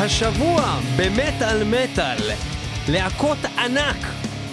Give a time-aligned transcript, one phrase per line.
[0.00, 2.16] השבוע במטאל מטאל,
[2.88, 3.96] להקות ענק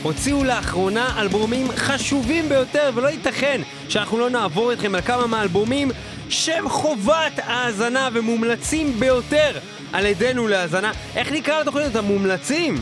[0.03, 5.91] הוציאו לאחרונה אלבומים חשובים ביותר, ולא ייתכן שאנחנו לא נעבור אתכם על כמה מהאלבומים
[6.29, 9.51] שהם חובת האזנה ומומלצים ביותר
[9.93, 10.91] על ידינו להאזנה.
[11.15, 11.95] איך נקרא לתוכניות?
[11.95, 12.75] המומלצים?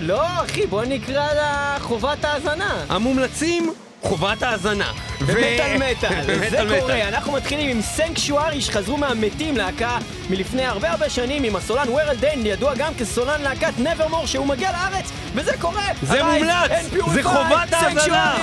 [0.00, 2.84] לא, אחי, בוא נקרא לה חובת האזנה.
[2.88, 3.72] המומלצים
[4.06, 4.92] חובת האזנה.
[5.20, 7.08] במטאל מטאל, זה קורה.
[7.08, 9.98] אנחנו מתחילים עם סנקשוארי שחזרו מהמתים, להקה
[10.30, 14.72] מלפני הרבה הרבה שנים עם הסולן וורל דיין, ידוע גם כסולן להקת נברמור, שהוא מגיע
[14.72, 15.82] לארץ, וזה קורה.
[16.02, 16.70] זה מומלץ,
[17.12, 18.34] זה חובת האזנה.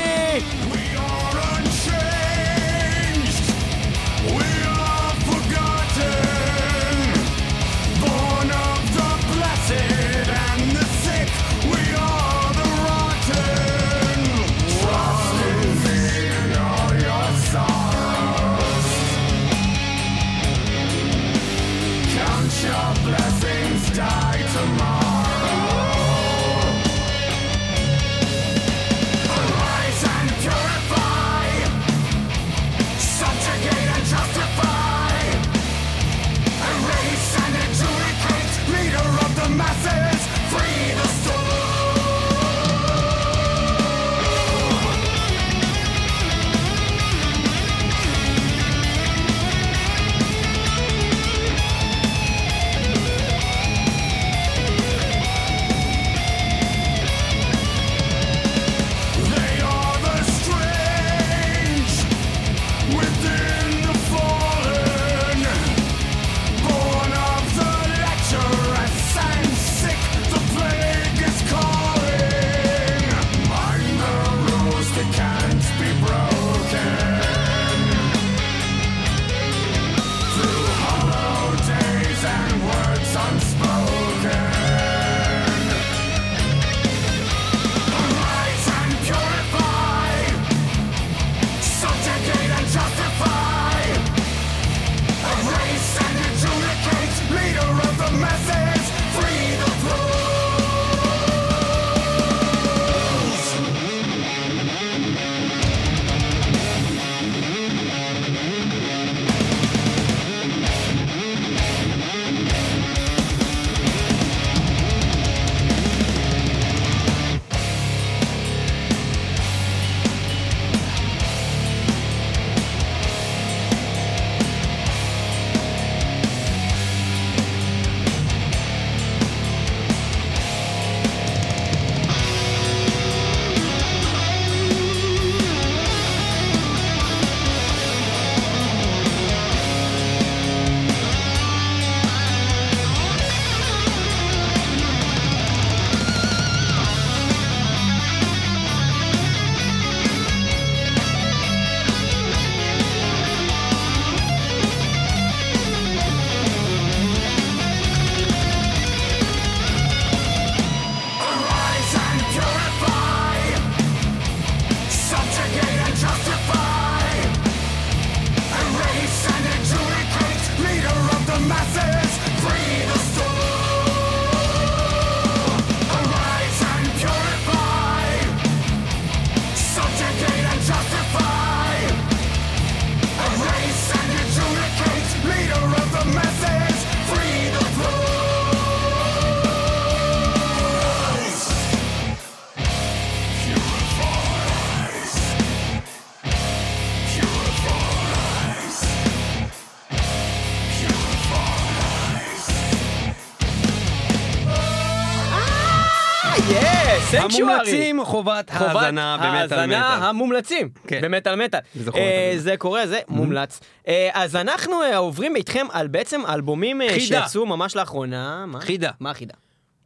[207.12, 207.54] סנקשוארי.
[207.54, 210.04] המומלצים חובת האזנה במטאל מטאל.
[210.04, 211.00] המומלצים כן.
[211.04, 211.60] במטאל מטאל.
[211.76, 212.42] וזה חובת אה, האזנה.
[212.42, 213.60] זה קורה, זה מומלץ.
[213.88, 216.82] אה, אז אנחנו אה, עוברים איתכם על בעצם אלבומים.
[217.00, 218.46] שיצאו ממש לאחרונה.
[218.60, 218.92] חידה.
[219.00, 219.34] מה החידה?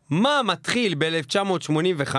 [0.10, 2.16] מה מתחיל ב-1985,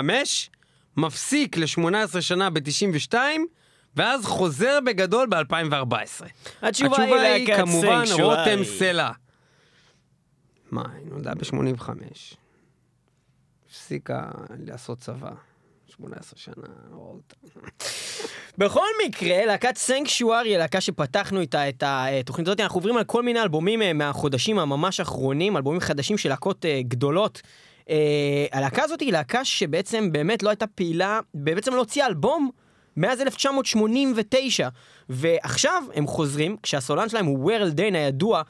[0.97, 3.15] מפסיק ל-18 שנה ב-92,
[3.97, 5.35] ואז חוזר בגדול ב-2014.
[5.43, 6.27] התשובה
[6.63, 8.05] היא התשובה היא להקת כמובן.
[8.23, 9.11] רותם סלע.
[10.71, 11.89] מה, היא נולדה ב-85.
[13.89, 14.31] הפסיקה
[14.67, 15.31] לעשות צבא.
[15.87, 16.67] 18 שנה.
[18.59, 23.43] בכל מקרה, להקת סנקשוארי, הלהקה שפתחנו איתה את התוכנית הזאת, אנחנו עוברים על כל מיני
[23.43, 27.43] אלבומים אה, מהחודשים הממש האחרונים, אלבומים חדשים של להקות אה, גדולות.
[27.91, 32.51] אה, הלהקה הזאת היא להקה שבעצם באמת לא הייתה פעילה, בעצם לא הוציאה אלבום
[32.97, 34.69] מאז 1989.
[35.09, 38.43] ועכשיו הם חוזרים, כשהסולן שלהם הוא ורל דיין הידוע,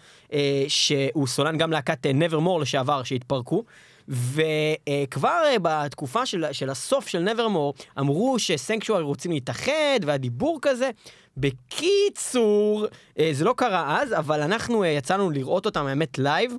[0.68, 3.64] שהוא סולן גם להקת Nevermore לשעבר, שהתפרקו.
[4.08, 10.90] וכבר אה, בתקופה של, של הסוף של Nevermore אמרו ש Sanctuary רוצים להתאחד והדיבור כזה.
[11.40, 12.86] בקיצור,
[13.18, 16.52] אה, זה לא קרה אז, אבל אנחנו אה, יצאנו לראות אותם האמת live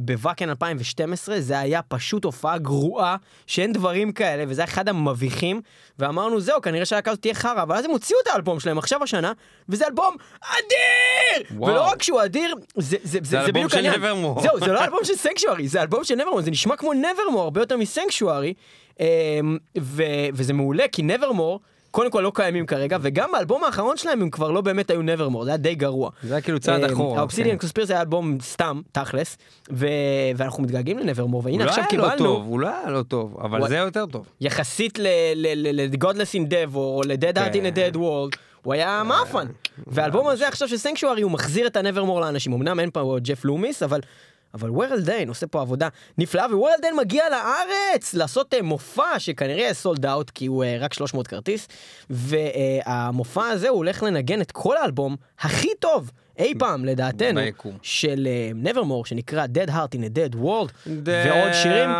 [0.00, 3.16] בוואקן 2012, זה היה פשוט הופעה גרועה,
[3.46, 5.60] שאין דברים כאלה, וזה היה אחד המביכים,
[5.98, 9.32] ואמרנו זהו, כנראה שהלהקה תהיה חרא, אבל אז הם הוציאו את האלבום שלהם עכשיו השנה,
[9.68, 11.46] וזה אלבום אדיר!
[11.56, 11.70] וואו.
[11.72, 13.94] ולא רק שהוא אדיר, זה, זה, זה, אלבום בדיוק של העניין.
[13.94, 14.42] Nevermore.
[14.42, 17.60] זהו, זה לא אלבום של סנקשוארי, זה אלבום של נברמור, זה נשמע כמו נברמור הרבה
[17.60, 18.54] יותר מסנקשוארי,
[19.00, 19.04] אמ,
[19.78, 20.02] ו-
[20.34, 21.60] וזה מעולה, כי נברמור,
[21.94, 25.44] קודם כל לא קיימים כרגע, וגם באלבום האחרון שלהם הם כבר לא באמת היו נברמור,
[25.44, 26.10] זה היה די גרוע.
[26.22, 27.18] זה היה כאילו צעד אחורה.
[27.18, 27.58] האובסידיאן כן.
[27.60, 29.36] קוספירס היה אלבום סתם, תכלס,
[30.36, 33.02] ואנחנו מתגעגעים לנברמור, הוא והנה לא עכשיו היה לא קיבלנו, טוב, הוא לא היה לא
[33.02, 34.26] טוב, אבל הוא- זה יותר טוב.
[34.40, 37.90] יחסית ל-Godless in Dev או ל-Dead Heart in a כן.
[37.92, 39.46] Dead World, הוא היה מאפן.
[39.86, 42.52] והאלבום הזה עכשיו של סנקשוארי הוא מחזיר את הנברמור לאנשים.
[42.52, 44.00] אמנם אין פה ג'ף לומיס, אבל...
[44.54, 49.74] אבל וורל דיין עושה פה עבודה נפלאה, ווורל דיין מגיע לארץ לעשות אה, מופע שכנראה
[49.74, 51.68] סולד אאוט כי הוא אה, רק 300 כרטיס,
[52.10, 57.78] והמופע הזה הוא הולך לנגן את כל האלבום הכי טוב אי פעם לדעתנו ביקום.
[57.82, 61.90] של נברמור שנקרא Dead Heart in a Dead World ועוד שירים.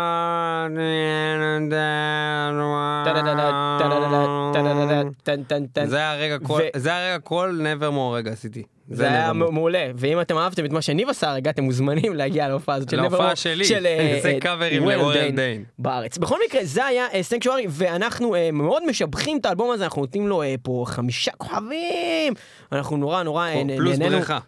[6.79, 8.63] זה היה רגע כל, nevermore רגע עשיתי.
[8.89, 9.33] זה היה.
[9.33, 13.01] מעולה, ואם אתם אהבתם את מה שניב עשה, רגע אתם מוזמנים להגיע להופעה הזאת של
[13.01, 13.65] להופעה שלי.
[13.65, 15.65] של, אה, זה אה, קאברים Dane Dane.
[15.79, 16.17] בארץ.
[16.17, 20.41] בכל מקרה, זה היה סנקשוארי, ואנחנו אה, מאוד משבחים את האלבום הזה, אנחנו נותנים לו
[20.43, 22.33] אה, פה חמישה כוכבים,
[22.71, 24.17] אנחנו נורא נורא אה, פלוס נהנינו.
[24.17, 24.39] בריכה.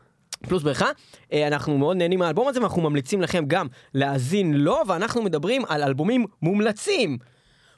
[0.48, 0.88] פלוס בריכה,
[1.34, 5.84] אה, אנחנו מאוד נהנים מהאלבום הזה ואנחנו ממליצים לכם גם להאזין לו, ואנחנו מדברים על
[5.84, 7.18] אלבומים מומלצים.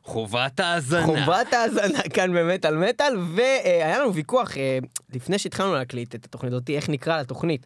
[0.04, 1.06] חובת האזנה.
[1.06, 4.80] חובת ההאזנה כאן במטאל מטאל, והיה לנו ויכוח אה,
[5.14, 7.66] לפני שהתחלנו להקליט את התוכנית הזאת, איך נקרא לתוכנית.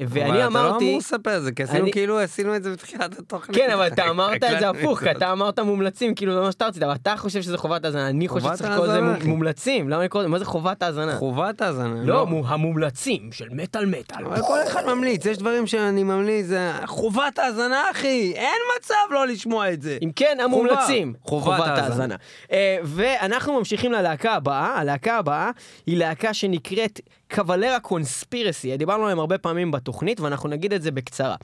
[0.00, 0.84] ואני אבל אתה לא אמרתי...
[0.88, 3.56] אמור לספר את זה, כי עשינו כאילו עשינו את זה בתחילת התוכנית.
[3.58, 5.10] כן, אבל אתה אמרת את זה הפוך, כי.
[5.10, 8.28] אתה אמרת מומלצים, כאילו זה מה שאתה רצית, אבל אתה חושב שזה חובת האזנה, אני
[8.28, 9.28] חושב שצריך לקרוא לזה אחי.
[9.28, 11.16] מומלצים, למה לקרוא לזה, מה זה חובת האזנה?
[11.16, 12.02] חובת האזנה.
[12.04, 14.24] לא, מו- המומלצים של מטאל מטאל.
[14.24, 19.26] אבל כל אחד ממליץ, יש דברים שאני ממליץ, זה חובת האזנה אחי, אין מצב לא
[19.26, 19.98] לשמוע את זה.
[20.02, 21.14] אם כן, המומלצים.
[21.22, 21.94] חובת ההאזנה.
[21.94, 22.16] ההאזנה.
[22.52, 25.50] אה, ואנחנו ממשיכים ללהקה הבאה, הלהקה הבאה
[25.86, 27.00] היא להקה שנקראת
[27.34, 31.36] קוולרה קונספירסי, דיברנו עליהם הרבה פעמים בתוכנית ואנחנו נגיד את זה בקצרה.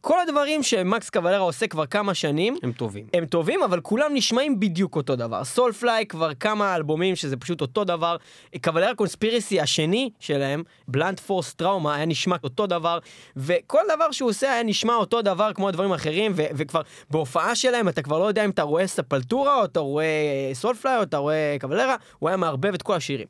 [0.00, 3.06] כל הדברים שמקס קוולרה עושה כבר כמה שנים, הם טובים.
[3.14, 5.44] הם טובים, אבל כולם נשמעים בדיוק אותו דבר.
[5.44, 8.16] סולפליי כבר כמה אלבומים שזה פשוט אותו דבר.
[8.64, 12.98] קוולרה קונספירסי השני שלהם, בלנט פורס טראומה, היה נשמע אותו דבר,
[13.36, 16.80] וכל דבר שהוא עושה היה נשמע אותו דבר כמו הדברים האחרים, ו- וכבר
[17.10, 21.02] בהופעה שלהם אתה כבר לא יודע אם אתה רואה Sepultura, או אתה רואה Soulfly, או
[21.02, 23.26] אתה רואה קוולרה, הוא היה מערבב את כל השירים.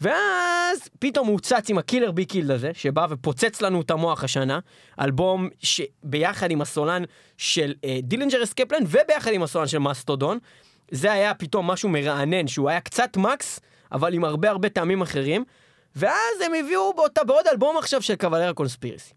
[0.00, 4.24] ואז פתאום הוא צץ עם ה Killer Be Killed הזה, שבא ופוצץ לנו את המוח
[4.24, 4.58] השנה,
[5.00, 7.02] אלבום שביחד עם הסולן
[7.36, 10.38] של אה, Dillinger Escape Plan וביחד עם הסולן של מסטודון,
[10.90, 13.60] זה היה פתאום משהו מרענן, שהוא היה קצת מקס,
[13.92, 15.44] אבל עם הרבה הרבה טעמים אחרים,
[15.96, 19.14] ואז הם הביאו באותה, בעוד אלבום עכשיו של Cavalera Conspiracy.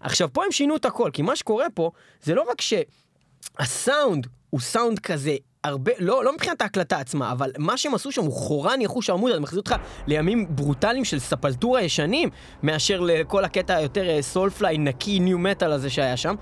[0.00, 1.90] עכשיו פה הם שינו את הכל, כי מה שקורה פה
[2.22, 7.76] זה לא רק שהסאונד הוא סאונד כזה הרבה, לא, לא מבחינת ההקלטה עצמה, אבל מה
[7.76, 9.74] שהם עשו שם הוא חורן יחוש עמוד, זה מחזיר אותך
[10.06, 12.28] לימים ברוטליים של ספלטורה ישנים,
[12.62, 16.34] מאשר לכל הקטע היותר אה, סולפליי נקי ניו מטאל הזה שהיה שם.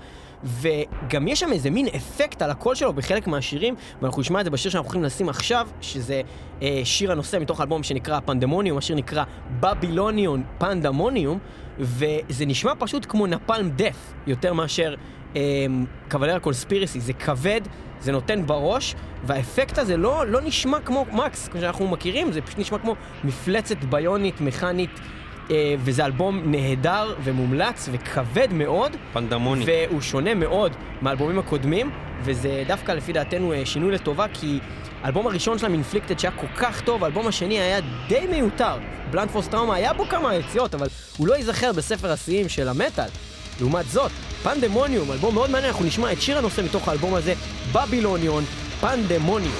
[0.43, 4.51] וגם יש שם איזה מין אפקט על הקול שלו בחלק מהשירים, ואנחנו נשמע את זה
[4.51, 6.21] בשיר שאנחנו הולכים לשים עכשיו, שזה
[6.61, 9.23] אה, שיר הנושא מתוך אלבום שנקרא פנדמוניום, השיר נקרא
[9.59, 11.39] בבילוניון פנדמוניום,
[11.79, 14.95] וזה נשמע פשוט כמו נפלם דף, יותר מאשר
[15.35, 15.65] אה,
[16.11, 17.61] קוולרה קונספירסי, זה כבד,
[18.01, 22.59] זה נותן בראש, והאפקט הזה לא, לא נשמע כמו מקס, כמו שאנחנו מכירים, זה פשוט
[22.59, 24.99] נשמע כמו מפלצת ביונית, מכנית,
[25.79, 28.95] וזה אלבום נהדר ומומלץ וכבד מאוד.
[29.13, 29.65] פנדמוני.
[29.67, 30.71] והוא שונה מאוד
[31.01, 31.91] מהאלבומים הקודמים,
[32.23, 34.59] וזה דווקא לפי דעתנו אה, שינוי לטובה, כי
[35.03, 38.77] האלבום הראשון שלהם, אינפליקטד, שהיה כל כך טוב, האלבום השני היה די מיותר.
[39.11, 43.09] בלנד פורס טראומה היה בו כמה יציאות, אבל הוא לא ייזכר בספר השיאים של המטאל.
[43.59, 44.11] לעומת זאת,
[44.43, 47.33] פנדמוניום, אלבום מאוד מעניין, אנחנו נשמע את שיר הנושא מתוך האלבום הזה,
[47.73, 48.43] בבילוניון,
[48.81, 49.53] פנדמוניום.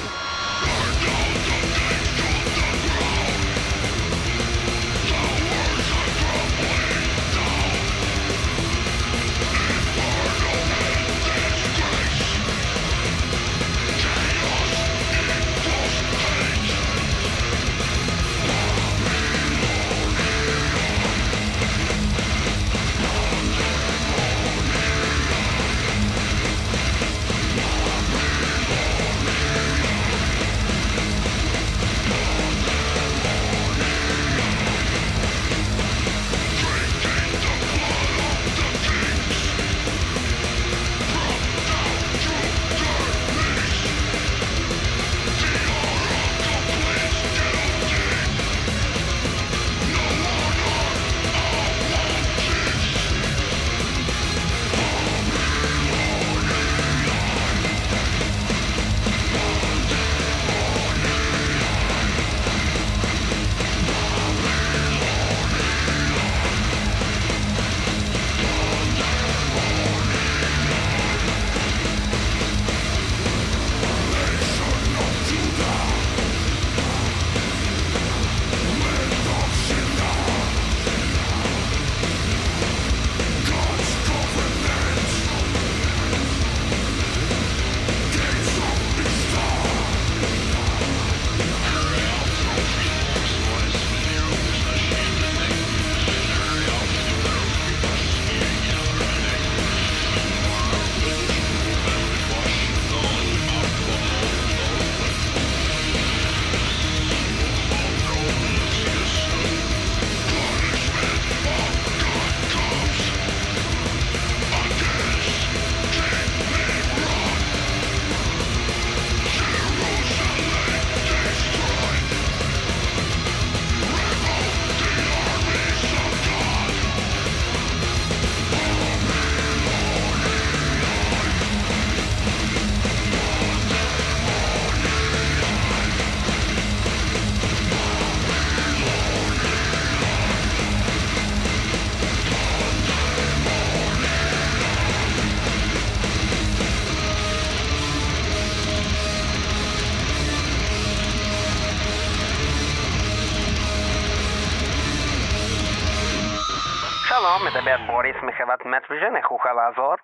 [158.73, 159.95] מטוויז'ן, איך אוכל לעזור?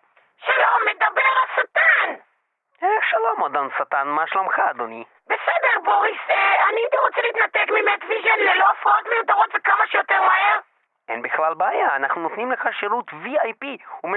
[0.45, 2.13] שלום, מדבר השטן!
[2.83, 5.03] אה, שלום, אדון שטן, מה שלומך, אדוני?
[5.25, 10.59] בסדר, בוריס, אה, אני הייתי רוצה להתנתק ממטוויז'ן ללא הפרעות מיותרות וכמה שיותר מהר.
[11.09, 13.65] אין בכלל בעיה, אנחנו נותנים לך שירות VIP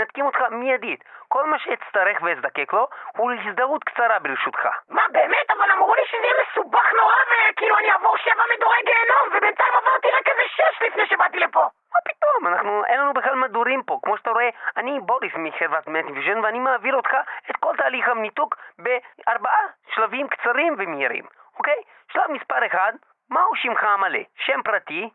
[0.03, 1.05] ומנתקים אותך מיידית.
[1.29, 4.69] כל מה שאצטרך ואזדקק לו הוא הזדהות קצרה ברשותך.
[4.89, 5.51] מה, באמת?
[5.51, 10.09] אבל אמרו לי שזה יהיה מסובך נורא וכאילו אני אעבור שבע מדורי גיהנום ובינתיים עברתי
[10.19, 11.61] רק איזה שש לפני שבאתי לפה.
[11.95, 13.99] מה פתאום, אנחנו, אין לנו בכלל מדורים פה.
[14.03, 17.15] כמו שאתה רואה, אני בוריס מחברת מטוויז'ן ואני מעביר אותך
[17.51, 21.25] את כל תהליך הניתוק בארבעה שלבים קצרים ומהירים.
[21.59, 21.83] אוקיי?
[22.13, 22.93] שלב מספר אחד,
[23.31, 24.21] מהו שמך המלא?
[24.37, 25.11] שם פרטי,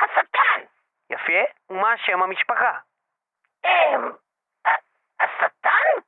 [0.00, 0.60] השטן!
[1.10, 2.72] יפה, ומה שם המשפחה?
[3.64, 4.10] אמ...
[5.20, 6.00] השטן?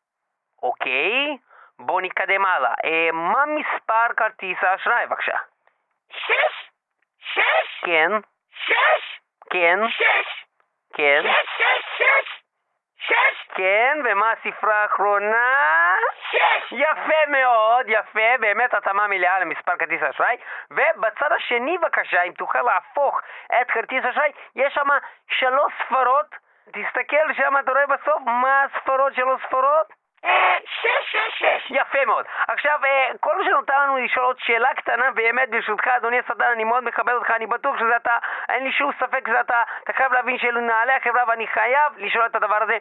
[0.62, 1.36] אוקיי,
[1.78, 2.74] בוא נתקדם הלאה.
[2.84, 5.36] אה, מה מספר כרטיס האשראי בבקשה?
[6.10, 6.70] שש?
[7.18, 7.84] שש?
[7.84, 8.10] כן,
[8.50, 9.20] שש?
[9.50, 10.44] כן, שש?
[10.94, 12.40] כן, שש, שש, שש?
[12.98, 13.48] שש?
[13.54, 15.94] כן, ומה הספרה האחרונה?
[16.30, 16.72] שש!
[16.72, 20.36] יפה מאוד, יפה, באמת התאמה מלאה למספר כרטיס האשראי.
[20.70, 23.20] ובצד השני בבקשה, אם תוכל להפוך
[23.60, 24.88] את כרטיס האשראי, יש שם
[25.28, 26.49] שלוש ספרות.
[26.72, 29.86] תסתכל שם, אתה רואה בסוף מה הספרות שלוש ספרות?
[30.24, 31.70] אה, שש, שש, שש.
[31.70, 32.26] יפה מאוד.
[32.48, 36.64] עכשיו, אה, כל מה שנותר לנו לשאול עוד שאלה קטנה, באמת, ברשותך, אדוני השטן, אני
[36.64, 40.12] מאוד מכבד אותך, אני בטוח שזה אתה, אין לי שום ספק שזה אתה, אתה חייב
[40.12, 42.78] להבין שאלו נעלי החברה, ואני חייב לשאול את הדבר הזה.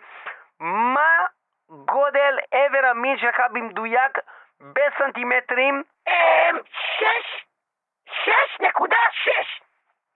[0.60, 1.25] מה
[1.69, 4.17] גודל איבר המין שלך במדויק
[4.62, 6.58] בסנטימטרים אמ...
[6.72, 7.46] שש?
[8.05, 9.62] שש נקודה שש.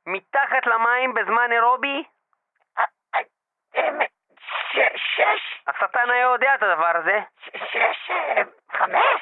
[0.07, 2.03] מתחת למים בזמן אירובי?
[3.75, 3.99] אה, אה, אמ...
[4.95, 5.63] שש?
[5.67, 7.19] השטן היה יודע את הדבר הזה.
[7.55, 8.11] שש?
[8.11, 9.21] אה, חמש?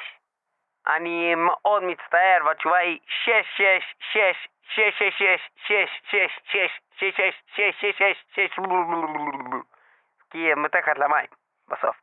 [0.86, 7.20] אני מאוד מצטער, והתשובה היא שש, שש, שש, שש, שש, שש, שש, שש, שש, שש,
[7.20, 8.58] שש, שש, שש, שש, שש,
[10.30, 11.26] כי הם מתחת למים,
[11.68, 11.96] בסוף.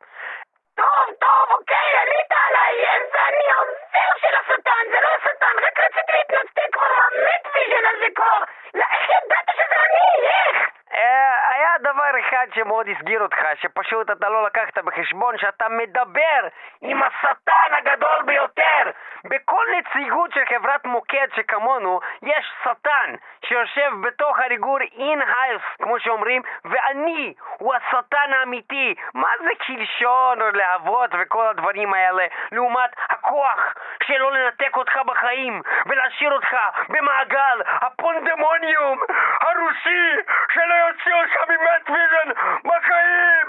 [0.74, 5.78] טוב, טוב, אוקיי, עלית עליי, אה, זה אני העוזר של השטן, זה לא השטן, רק
[5.78, 8.38] רציתי להתנתק כבר מהמטוויז'ן הזה כבר.
[8.74, 10.26] לא, איך ידעת שזה אני?
[10.26, 10.69] איך?
[10.94, 16.48] אה, היה דבר אחד שמאוד הסגיר אותך, שפשוט אתה לא לקחת בחשבון שאתה מדבר
[16.80, 18.90] עם השטן הגדול ביותר.
[19.24, 27.34] בכל נציגות של חברת מוקד שכמונו, יש שטן שיושב בתוך הריגור אין-הייס, כמו שאומרים, ואני
[27.58, 28.94] הוא השטן האמיתי.
[29.14, 36.32] מה זה קלשון או להבות וכל הדברים האלה, לעומת הכוח שלא לנתק אותך בחיים ולהשאיר
[36.32, 36.56] אותך
[36.88, 38.98] במעגל הפונדמוניום
[39.40, 40.16] הרוסי
[40.52, 42.28] שלא יוציא אותך ממטוויז'ן
[42.64, 43.48] בחיים!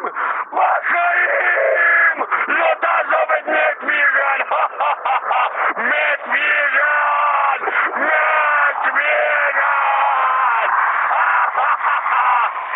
[0.51, 2.17] בחיים!
[2.47, 4.39] לא תעזוב את מטוויז'ן!
[5.77, 7.59] מטוויז'ן!
[7.95, 9.11] מטוויז'ן!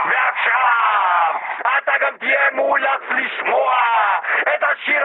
[0.06, 1.36] ועכשיו
[1.78, 3.85] אתה גם תהיה מאולץ לשמוע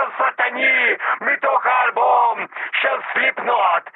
[0.00, 2.46] השיר השטני מתוך האלבום
[2.80, 3.90] של Slipknot.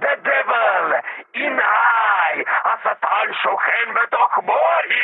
[0.00, 0.94] The Devil
[1.34, 5.02] in I השטן שוכן בתוך בוריס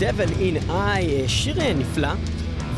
[0.00, 2.08] Devil in אה, שיר אה, נפלא,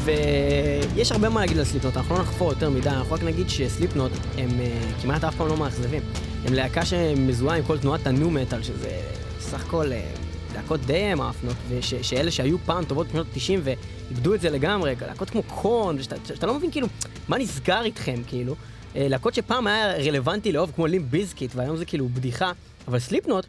[0.05, 4.13] ויש הרבה מה להגיד על סליפנוט, אנחנו לא נחפור יותר מדי, אנחנו רק נגיד שסליפנוט
[4.39, 6.03] הם אה, כמעט אף פעם לא מאכזבים.
[6.45, 9.01] הם להקה שמזוהה עם כל תנועת הניו מטאל, שזה
[9.41, 10.11] סך הכל אה,
[10.55, 15.43] להקות די מאפנות, ושאלה שהיו פעם טובות בשנות ה-90 ואיבדו את זה לגמרי, להקות כמו
[15.43, 16.87] קורן, שאתה, לא מבין כאילו
[17.29, 18.55] מה נסגר איתכם כאילו.
[18.95, 22.53] להקות שפעם היה רלוונטי לאהוב כמו לימפ ביזקיט, והיום זה כאילו בדיחה,
[22.89, 23.47] אבל סליפנוט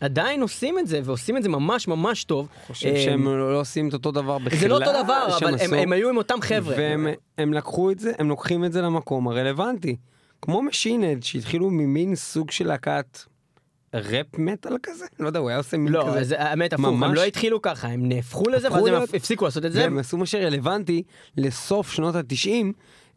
[0.00, 2.48] עדיין עושים את זה, ועושים את זה ממש ממש טוב.
[2.66, 4.58] חושב אה, שהם לא עושים את אותו דבר בכלל.
[4.58, 5.74] זה לא אותו דבר, אבל הם.
[5.74, 6.74] הם היו עם אותם חבר'ה.
[6.78, 7.06] והם
[7.38, 9.96] הם לקחו את זה, הם לוקחים את זה למקום הרלוונטי.
[10.42, 13.18] כמו משינד, שהתחילו ממין סוג של להקת
[13.94, 15.04] ראפ מטאל כזה?
[15.20, 16.18] לא יודע, הוא היה עושה מין לא, כזה.
[16.20, 19.64] אז האמת הפוך, הם ממש- לא התחילו ככה, הם נהפכו לזה, ואז הם הפסיקו לעשות
[19.64, 19.80] את זה.
[19.82, 21.02] והם עשו מה שרלוונטי
[21.36, 22.72] לסוף שנות התשעים,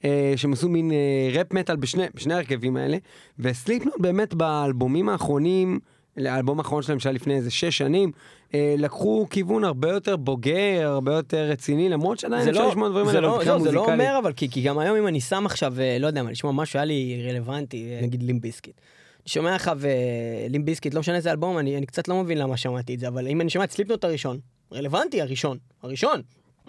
[0.05, 0.97] אה, שהם עשו מין אה,
[1.39, 2.97] ראפ מטאל בשני, בשני ההרכבים האלה,
[3.39, 5.79] ו Slipknot באמת באלבומים האחרונים,
[6.25, 8.11] האלבום האחרון שלהם שהיה לפני איזה שש שנים,
[8.53, 13.07] אה, לקחו כיוון הרבה יותר בוגר, הרבה יותר רציני, למרות שעדיין אפשר לא, לשמוע דברים
[13.07, 14.09] האלה לא, מבחינה לא, זה לא מוזיקלית.
[14.09, 16.53] אומר אבל, כי, כי גם היום אם אני שם עכשיו, אה, לא יודע מה, לשמוע
[16.53, 18.75] משהו היה לי רלוונטי, אה, נגיד Limp Bizkit.
[19.23, 22.37] אני שומע לך ו Limp Bizkit, לא משנה איזה אלבום, אני, אני קצת לא מבין
[22.37, 24.39] למה שמעתי את זה, אבל אם אני שומע את Slipknot הראשון,
[24.73, 26.21] רלוונטי הראשון, הראשון,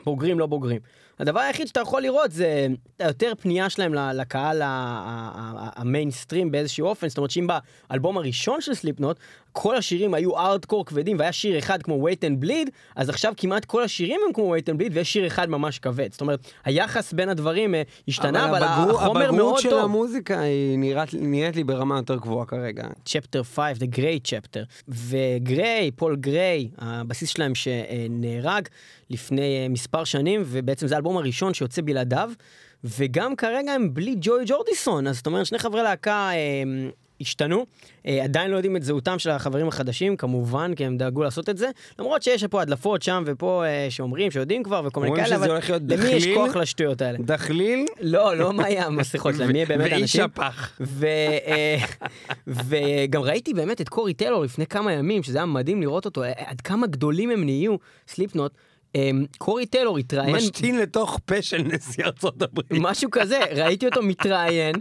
[0.05, 0.81] בוגרים לא בוגרים.
[1.18, 2.66] הדבר היחיד שאתה יכול לראות זה
[3.00, 7.46] יותר פנייה שלהם לקהל המיינסטרים באיזשהו אופן, זאת אומרת שאם
[7.90, 9.16] באלבום הראשון של Slipknot,
[9.53, 13.65] כל השירים היו ארדקור כבדים והיה שיר אחד כמו wait and bleed, אז עכשיו כמעט
[13.65, 16.13] כל השירים הם כמו wait and bleed ויש שיר אחד ממש כבד.
[16.13, 19.85] זאת אומרת, היחס בין הדברים אה, השתנה, אבל, הבגרות- החומר הבגרות מאוד של טוב.
[19.85, 22.85] המוזיקה היא נראית, נראית לי ברמה יותר גבוהה כרגע.
[23.05, 24.89] .5, The Gray Chapter.
[24.89, 28.69] וגריי, פול גריי, הבסיסט שלהם שנהרג
[29.11, 32.31] לפני אה, מספר שנים, ובעצם זה האלבום הראשון שיוצא בלעדיו,
[32.85, 36.63] וגם כרגע הם בלי ג'וי ג'ורדיסון, אז זאת אומרת שני חברי להקה אה,
[37.20, 37.66] השתנו,
[38.07, 41.59] אה, עדיין לא יודעים את זהותם של החברים החדשים, כמובן, כי הם דאגו לעשות את
[41.59, 45.59] זה, למרות שיש פה הדלפות שם ופה אה, שאומרים שיודעים כבר וכל מיני כאלה, אבל
[45.88, 46.26] למי יש?
[46.26, 47.18] כוח לשטויות האלה?
[47.18, 50.24] דחליל לא, לא מה היה המסכות שלהם, מי באמת ואיש אנשים?
[50.24, 50.81] הפח.
[51.02, 51.76] אה,
[52.46, 56.61] וגם ראיתי באמת את קורי טלור לפני כמה ימים, שזה היה מדהים לראות אותו, עד
[56.61, 57.76] כמה גדולים הם נהיו,
[58.09, 58.52] סליפנוט,
[58.94, 62.66] אמ, קורי טיילור התראיין, משתין לתוך פה של נשיא ארצות הברית.
[62.70, 64.74] משהו כזה, ראיתי אותו מתראיין,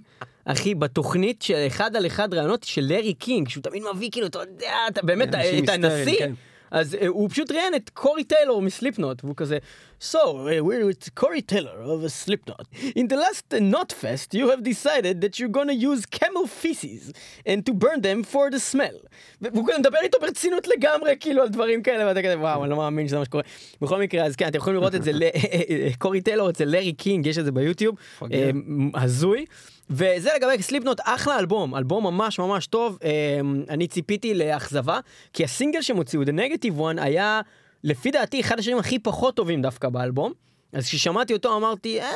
[0.48, 4.40] אחי, בתוכנית של אחד על אחד ראיונות של לארי קינג, שהוא תמיד מביא כאילו, אתה
[4.40, 5.30] יודע, אתה באמת,
[5.64, 6.18] את הנשיא.
[6.18, 6.34] כן.
[6.72, 9.58] אז אה, הוא פשוט ראיין את קורי טיילור מסליפנוט, והוא כזה,
[10.00, 12.66] So, uh, we're with Cory Taylor of a Slipknot.
[12.96, 17.04] In the last uh, Knot Fest, you have decided that you're gonna use camel feces
[17.48, 18.98] and to burn them for the smell.
[19.42, 22.78] והוא כזה מדבר איתו ברצינות לגמרי, כאילו, על דברים כאלה, ואתה כזה, וואו, אני לא
[22.78, 23.44] מאמין שזה מה שקורה.
[23.82, 25.24] בכל מקרה, אז כן, אתם יכולים לראות את זה, ל-
[26.00, 27.96] קורי טיילור אצל לארי קינג, יש את זה ביוטיוב,
[28.34, 28.50] אה,
[28.96, 29.46] הזוי.
[29.90, 32.98] וזה לגבי Slipknot, אחלה אלבום, אלבום ממש ממש טוב.
[33.04, 35.00] אה, אני ציפיתי לאכזבה,
[35.34, 37.42] כי הסינגל שהם הוציאו, The Negative One, היה
[37.84, 40.47] לפי דעתי אחד השירים הכי פחות טובים דווקא באלבום.
[40.74, 42.08] אז כששמעתי אותו אמרתי, אה,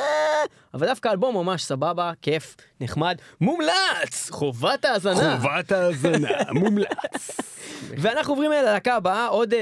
[0.74, 4.30] אבל דווקא האלבום ממש סבבה, כיף, נחמד, מומלץ!
[4.30, 5.38] חובת האזנה.
[5.40, 6.28] חובת האזנה,
[6.60, 7.30] מומלץ.
[7.98, 9.58] ואנחנו עוברים אל הלהקה הבאה, עוד אה,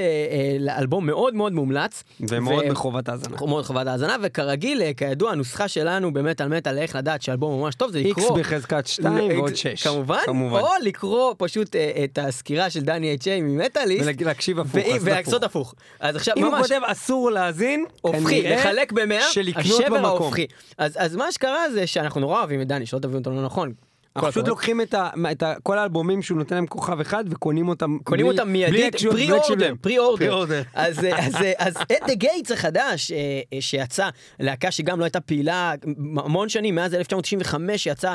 [0.68, 2.04] אה, אלבום מאוד מאוד מומלץ.
[2.20, 3.36] ומאוד ו- בחובת האזנה.
[3.46, 7.74] מאוד חובת האזנה, וכרגיל, אה, כידוע, הנוסחה שלנו באמת על מטאל, איך לדעת שאלבום ממש
[7.74, 8.38] טוב, זה איקס לקרוא...
[8.38, 9.86] בחזקת 2 ועוד 6.
[9.86, 14.06] כמובן, או לקרוא פשוט אה, את הסקירה של דני אייץ' ממטאליסט.
[14.18, 14.86] ולהקשיב הפוך.
[15.02, 15.74] ו- לעשות הפוך.
[16.00, 20.04] אז עכשיו, אם הוא ממש, כותב אסור להאזין, הופכי, כנראה לחלק במאה, השבר במקום.
[20.04, 20.46] ההופכי.
[20.78, 23.72] אז אז מה שקרה זה שאנחנו נורא אוהבים את דני, שלא תבינו אותו לא נכון.
[24.16, 24.48] אנחנו פשוט.
[24.48, 27.98] לוקחים את ה- את ה- כל האלבומים שהוא נותן להם כוכב אחד וקונים אותם.
[28.04, 29.72] קונים בלי- אותם בלי מיידית, pre-order.
[29.80, 30.62] pre-order.
[30.74, 33.16] אז אז אז At the Gates החדש אה,
[33.52, 34.08] אה, שיצא,
[34.40, 35.74] להקה שגם לא הייתה פעילה
[36.16, 38.14] המון שנים, מאז 1995 יצא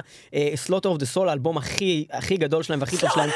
[0.56, 3.30] Slaughter of the Soul, האלבום הכי הכי גדול שלהם והכי טוב שלהם.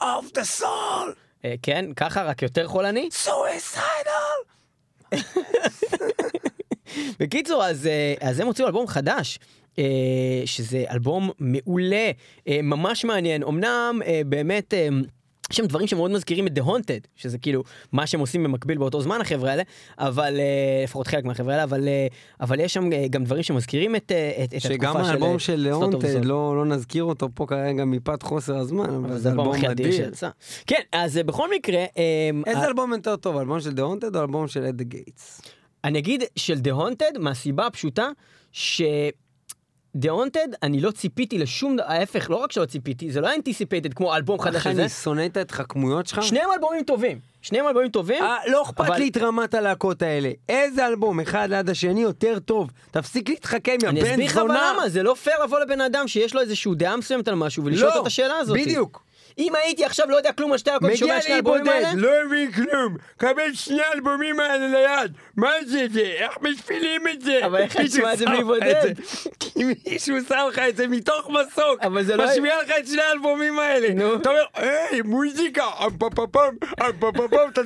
[0.00, 0.04] of
[0.38, 1.10] the soul,
[1.44, 3.08] אה, כן, ככה, רק יותר חולני.
[3.24, 4.42] suicidal.
[7.20, 9.38] בקיצור, אז, אה, אז הם הוציאו אלבום חדש.
[9.78, 9.84] אה,
[10.44, 12.10] שזה אלבום מעולה,
[12.48, 13.42] אה, ממש מעניין.
[13.42, 14.74] אמנם באמת...
[15.50, 19.00] יש שם דברים שמאוד מזכירים את The Haunted, שזה כאילו מה שהם עושים במקביל באותו
[19.00, 19.62] זמן החבר'ה האלה,
[19.98, 20.40] אבל
[20.84, 21.88] לפחות חלק מהחבר'ה האלה, אבל,
[22.40, 24.12] אבל יש שם גם דברים שמזכירים את,
[24.44, 25.10] את, את שגם התקופה של...
[25.10, 26.24] האלבום אה, של the Soul.
[26.24, 29.56] לא לא נזכיר אותו פה כרגע מפאת חוסר הזמן, אבל אבל זה אלבום.
[29.92, 30.28] שיצא.
[30.66, 31.84] כן, אז בכל מקרה,
[32.46, 35.42] איזה אלבום יותר טוב, אלבום של ליאונטד או אלבום של דה גייטס?
[35.84, 38.08] אני אגיד של The Haunted מהסיבה הפשוטה
[38.52, 38.82] ש...
[39.98, 43.94] The Haunted, אני לא ציפיתי לשום, דבר, ההפך, לא רק שלא ציפיתי, זה לא אנטיסיפייטד
[43.94, 44.80] כמו אלבום חדש הזה.
[44.82, 46.22] אני שונא את ההתחכמויות שלך?
[46.22, 47.18] שניהם אלבומים טובים.
[47.42, 48.22] שניהם אלבומים טובים.
[48.22, 50.30] אה, לא אכפת אבל- לי את רמת הלהקות האלה.
[50.48, 52.70] איזה אלבום, אחד ליד השני, יותר טוב.
[52.90, 54.72] תפסיק להתחכם, יא אני בן אסביר לך אבל זונה.
[54.76, 57.88] למה, זה לא פייר לבוא לבן אדם שיש לו איזשהו דעה מסוימת על משהו ולשאול
[57.88, 58.56] אותו את השאלה הזאת.
[58.56, 59.04] לא, בדיוק.
[59.38, 61.92] אם הייתי עכשיו לא יודע כלום על שתי מגיע שומע שני לי האלבומים בודד, האלה,
[61.94, 62.96] לא מבין כלום.
[63.16, 65.12] קבל שני האלבומים האלה ליד.
[65.36, 66.00] מה זה זה?
[66.00, 67.46] איך משפילים את זה?
[67.46, 68.92] אבל איך תשמע את זה בלי בודד?
[69.40, 71.84] כי מישהו שם לך את זה מתוך מסוק.
[72.16, 73.88] לא- משמיע לך את שני האלבומים האלה.
[74.16, 76.54] אתה אומר, היי, מוזיקה, אמפפפם,
[76.88, 77.60] אמפפפם, אתה...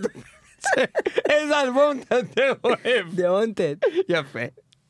[1.31, 3.07] איזה אלבום אתה יותר אוהב.
[3.17, 3.89] The Haunted.
[4.09, 4.41] יפה.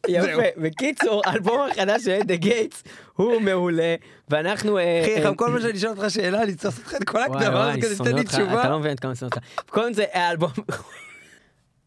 [0.09, 0.43] יפה.
[0.57, 3.95] בקיצור, האלבום החדש של The Gates הוא מעולה,
[4.29, 4.79] ואנחנו...
[4.79, 7.19] אה, אחי, אה, כל פעם שאני אשאל אותך שאלה, אני צריך לעשות לך את כל
[7.29, 8.61] וואי, הזאת כדי שתתן לי תשובה.
[8.61, 9.39] אתה לא מבין כמה אני שונא אותך.
[9.71, 10.51] קודם זה האלבום...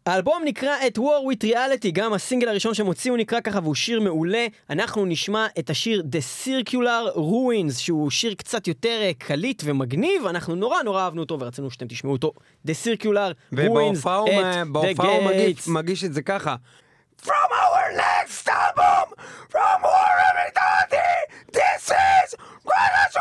[0.05, 1.01] האלבום נקרא את War
[1.33, 4.47] with Reality, גם הסינגל הראשון שהם הוציאו נקרא ככה והוא שיר מעולה.
[4.69, 10.55] אנחנו נשמע את השיר The Circular Ruins, שהוא שיר קצת יותר אה, קליט ומגניב, אנחנו
[10.55, 12.31] נורא נורא אהבנו אותו ורצינו שאתם תשמעו אותו.
[12.67, 14.35] The Circular Ruins ובהופעה הוא את
[14.67, 15.71] The בהופעה הוא מגיש- Gates.
[15.71, 16.55] מגיש את זה ככה.
[17.21, 19.13] From our next album,
[19.49, 20.15] from war
[20.47, 20.97] eternity,
[21.51, 23.17] this is greatest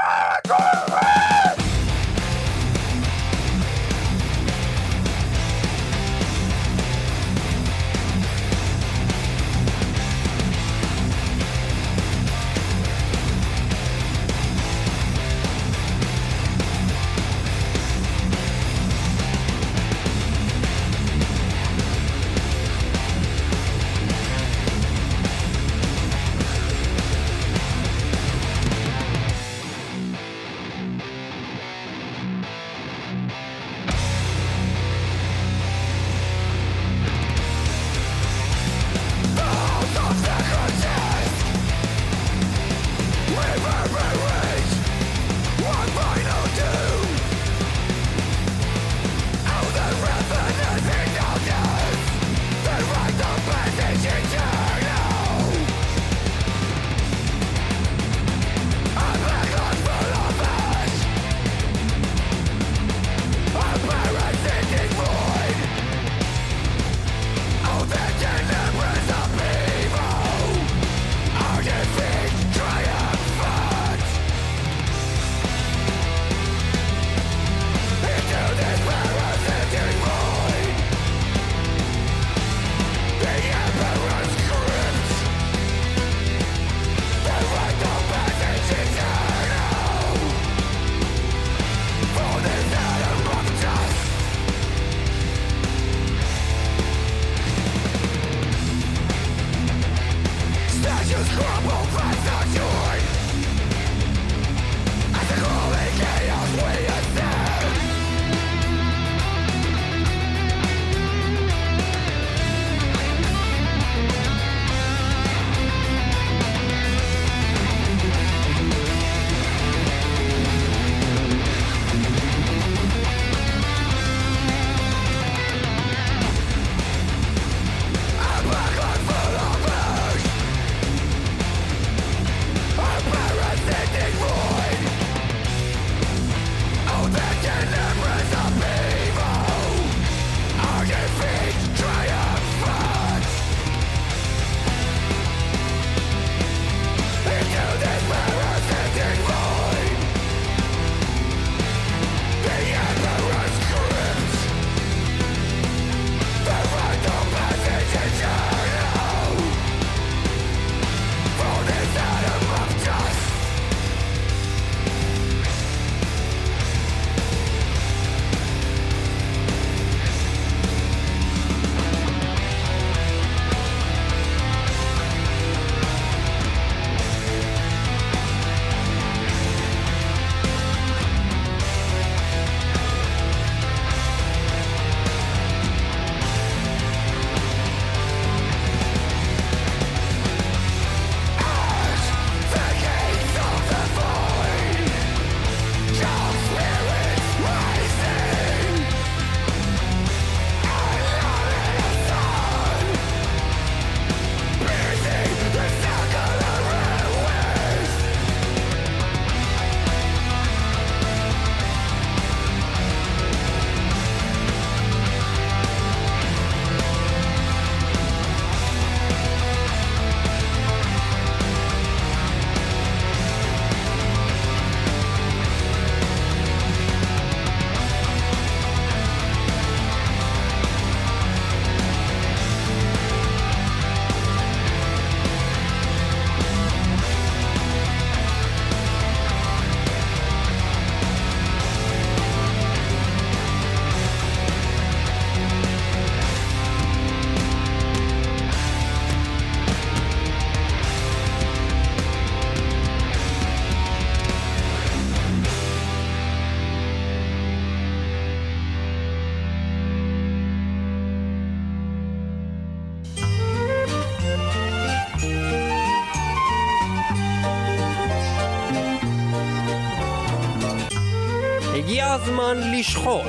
[272.28, 273.22] הזמן לשחוט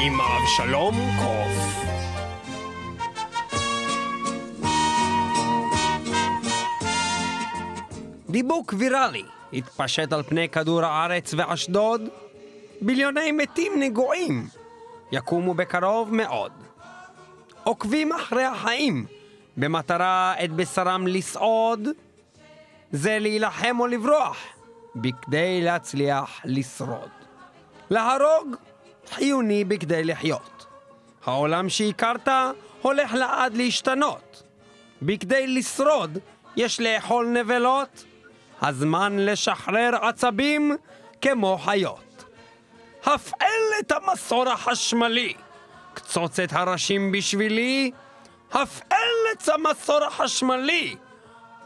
[0.00, 1.84] עם אבשלום קוף.
[8.28, 12.02] דיבוק ויראלי התפשט על פני כדור הארץ ואשדוד.
[12.80, 14.46] ביליוני מתים נגועים
[15.12, 16.52] יקומו בקרוב מאוד.
[17.64, 19.06] עוקבים אחרי החיים
[19.56, 21.88] במטרה את בשרם לסעוד.
[22.92, 24.36] זה להילחם או לברוח,
[24.96, 27.21] בכדי להצליח לשרוד.
[27.92, 28.56] להרוג
[29.10, 30.66] חיוני בכדי לחיות.
[31.24, 32.28] העולם שהכרת
[32.82, 34.42] הולך לעד להשתנות.
[35.02, 36.18] בכדי לשרוד
[36.56, 38.04] יש לאכול נבלות,
[38.62, 40.76] הזמן לשחרר עצבים
[41.20, 42.24] כמו חיות.
[43.04, 45.34] הפעל את המסור החשמלי,
[45.94, 47.90] קצוץ את הראשים בשבילי,
[48.52, 50.96] הפעל את המסור החשמלי,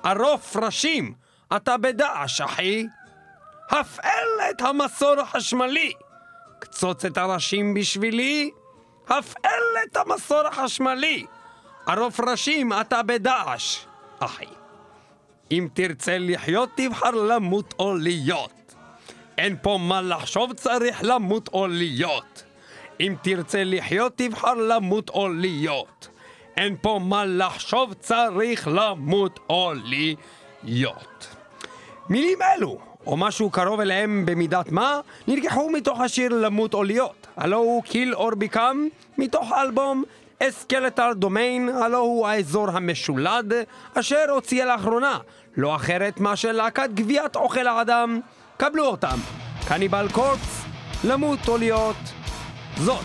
[0.03, 1.15] ערוף ראשים,
[1.57, 2.87] אתה בדעש אחי.
[3.71, 5.93] הפעל את המסור החשמלי,
[6.71, 8.51] קצוץ את הראשים בשבילי,
[9.09, 11.27] הפעל את המסור החשמלי,
[11.87, 13.85] ערוף ראשים אתה בדעש,
[14.19, 14.47] אחי.
[15.51, 18.75] אם תרצה לחיות תבחר למות או להיות.
[19.39, 22.43] אין פה מה לחשוב צריך למות או להיות.
[23.01, 26.09] אם תרצה לחיות תבחר למות או להיות.
[26.57, 29.73] אין פה מה לחשוב צריך למות או
[30.65, 31.37] להיות.
[32.09, 37.27] מילים אלו, או משהו קרוב אליהם במידת מה, נלקחו מתוך השיר למות או להיות.
[37.37, 38.87] הלו הוא קיל אור ביקם,
[39.19, 40.05] מתוך האלבום
[40.43, 43.53] אסקלטר דומיין, הלו הוא האזור המשולד,
[43.95, 45.19] אשר הוציאה לאחרונה,
[45.57, 48.21] לא אחרת מאשר להקת גביית אוכל האדם.
[48.57, 49.17] קבלו אותם.
[49.69, 50.65] קניבל קורפס,
[51.05, 51.97] למות או להיות,
[52.77, 53.05] זאת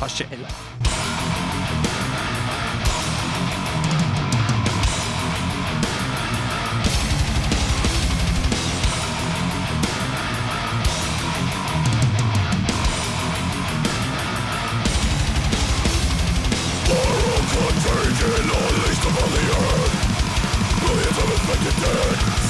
[0.00, 0.67] השאלה.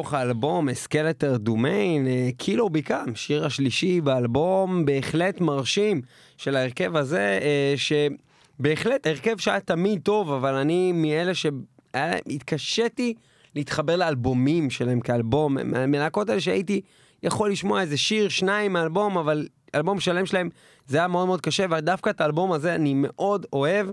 [0.00, 2.06] מתוך האלבום Skeletal Domain,
[2.36, 6.02] Kill or Become, שיר השלישי באלבום בהחלט מרשים
[6.36, 13.14] של ההרכב הזה, אה, שבהחלט הרכב שהיה תמיד טוב, אבל אני מאלה שהתקשיתי
[13.54, 16.80] להתחבר לאלבומים שלהם כאלבום, מהלהקות האלה שהייתי
[17.22, 20.48] יכול לשמוע איזה שיר, שניים מאלבום, אבל אלבום שלם שלהם
[20.86, 23.86] זה היה מאוד מאוד קשה, ודווקא את האלבום הזה אני מאוד אוהב.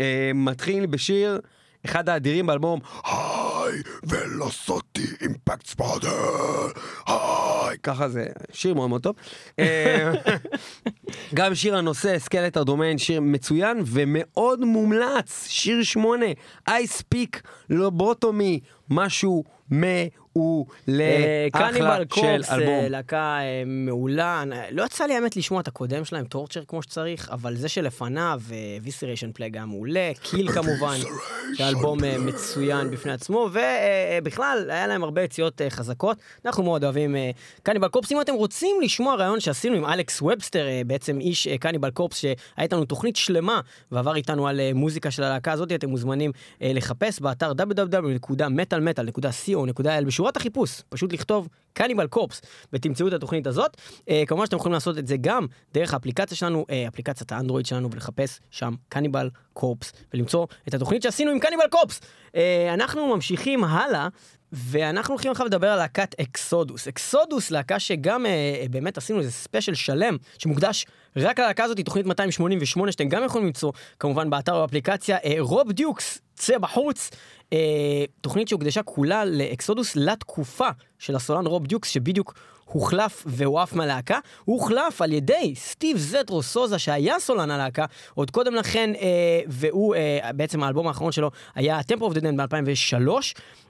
[0.00, 1.40] אה, מתחיל בשיר,
[1.84, 6.10] אחד האדירים באלבום, High Velocity Impact Spatter,
[7.06, 7.78] היי.
[7.82, 9.16] ככה זה שיר מאוד מאוד טוב.
[9.58, 10.12] אה,
[11.34, 16.26] גם שיר הנושא, Skeletal Domain, שיר מצוין ומאוד מומלץ, שיר שמונה,
[16.68, 17.40] Icepick
[17.70, 18.60] Lobotomy,
[18.90, 19.44] משהו
[20.36, 21.04] מעולה,
[21.54, 22.68] אחלה קניבל של Corpse, אלבום.
[22.68, 24.42] אה, להקה אה, מעולה.
[24.42, 28.40] אני- לא יצא לי האמת לשמוע את הקודם שלהם, Torture כמו שצריך, אבל זה שלפניו,
[28.82, 30.96] ויסיריישן פלאג היה מעולה, קיל כמובן,
[31.54, 36.16] שאלבום אה, מצוין בפני עצמו, ובכלל, היה להם הרבה יציאות אה, חזקות.
[36.46, 37.30] אנחנו מאוד אוהבים אה,
[37.62, 38.12] קניבל קורפס.
[38.12, 42.18] אם אתם רוצים לשמוע רעיון שעשינו עם אלכס ובסטר, אה, בעצם איש אה, קניבל קורפס,
[42.18, 43.60] שהיה איתנו תוכנית שלמה,
[43.92, 50.36] ועבר איתנו על אה, מוזיקה של הלהקה הזאת, אתם מוזמנים אה, לחפש באתר www.metalmetal.co.il בשורת
[50.36, 52.40] החיפוש, פשוט לכתוב קניבל קורפס,
[52.72, 53.76] ותמצאו את התוכנית הזאת.
[54.08, 57.90] אה, כמובן שאתם יכולים לעשות את זה גם דרך האפליקציה שלנו, אה, אפליקציית האנדרואיד שלנו,
[57.92, 62.00] ולחפש שם Cannibal Corpse, ולמצוא את התוכנית שעשינו עם Cannibal Corpse.
[62.36, 64.08] אה, אנחנו ממשיכים הלאה.
[64.52, 66.88] ואנחנו הולכים עכשיו לדבר על להקת Exodus.
[66.88, 72.92] Exodus, להקה שגם אה, באמת עשינו איזה ספיישל שלם, שמוקדש רק ללהקה הזאת, תוכנית 288,
[72.92, 75.16] שאתם גם יכולים למצוא כמובן באתר או באפליקציה.
[75.24, 77.10] אה, Rob Dukes, צא בחוץ.
[77.52, 80.68] אה, תוכנית שהוקדשה כולה ל Exodus לתקופה
[80.98, 82.34] של הסולן Rob Dukes, שבדיוק
[82.64, 84.18] הוחלף והועף מהלהקה.
[84.44, 87.84] הוא הוחלף על ידי Steve Zetro Souza, שהיה סולן הלהקה
[88.14, 92.36] עוד קודם לכן, אה, והוא, אה, בעצם האלבום האחרון שלו היה Tempo of the Damned
[92.36, 93.08] ב-2003,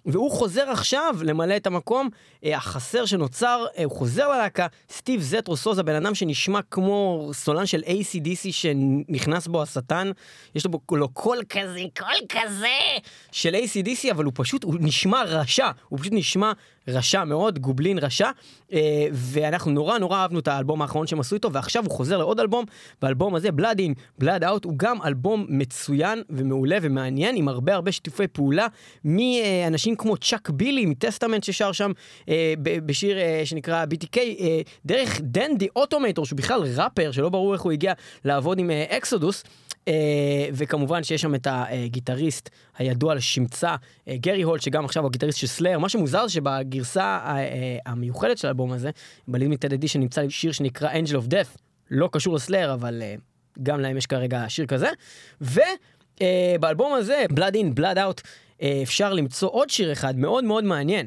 [0.07, 2.09] והוא חוזר עכשיו למלא את המקום
[2.45, 7.67] אה, החסר שנוצר, אה, הוא חוזר ללהקה, Steve Zetro Souza, בן אדם שנשמע כמו סולן
[7.67, 10.11] של ACDC שנכנס בו השטן,
[10.55, 12.62] יש לו קול כזה, קול כזה
[13.33, 16.53] של ACDC, אבל הוא פשוט, הוא נשמע רשע, הוא פשוט נשמע
[16.89, 18.31] רשע מאוד, גובלין רשע,
[18.73, 22.41] אה, ואנחנו נורא נורא אהבנו את האלבום האחרון שהם עשו איתו, ועכשיו הוא חוזר לעוד
[22.41, 22.65] אלבום,
[23.03, 27.93] והאלבום הזה, Blood In, Blood Out, הוא גם אלבום מצוין ומעולה ומעניין, עם הרבה הרבה
[27.93, 28.67] שיתופי פעולה,
[29.05, 31.93] מאנשים כמו צ'אק בילי מטסטמנט ששר שם
[32.29, 37.63] אה, בשיר אה, שנקרא BTK, אה, דרך דנדי אוטומטור, שהוא בכלל ראפר, שלא ברור איך
[37.63, 37.93] הוא הגיע
[38.25, 39.43] לעבוד עם אה, אקסודוס.
[39.83, 39.85] Uh,
[40.53, 45.47] וכמובן שיש שם את הגיטריסט הידוע לשמצה, uh, גרי הולט, שגם עכשיו הוא הגיטריסט של
[45.47, 45.79] סלאר.
[45.79, 46.33] מה שמוזר זה
[46.73, 48.91] שבגרסה uh, uh, המיוחדת של האלבום הזה,
[49.29, 51.59] בלימיטד אדישן נמצא שיר שנקרא Angel of Death,
[51.91, 53.21] לא קשור לסלאר, אבל uh,
[53.63, 54.89] גם להם יש כרגע שיר כזה.
[55.41, 58.23] ובאלבום הזה, Blood In, Blood Out,
[58.83, 61.07] אפשר למצוא עוד שיר אחד מאוד מאוד מעניין.